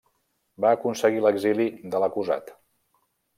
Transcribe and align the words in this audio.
Va 0.63 0.71
aconseguir 0.77 1.21
l'exili 1.25 1.67
de 1.93 2.01
l'acusat. 2.05 2.51